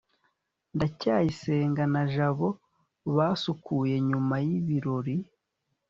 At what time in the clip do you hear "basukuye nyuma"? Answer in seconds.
3.15-4.35